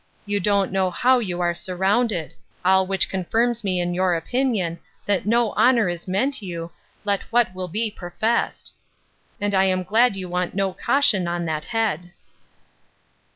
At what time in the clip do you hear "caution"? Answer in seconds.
10.73-11.27